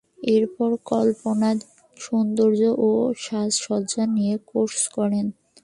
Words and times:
এরপর 0.29 0.69
কল্পনা 0.91 1.49
সৌন্দর্য 1.97 2.61
ও 2.81 2.89
সাজসজ্জা 3.23 4.03
নিয়ে 4.15 4.35
কোর্স 4.49 4.79
করেন। 4.95 5.25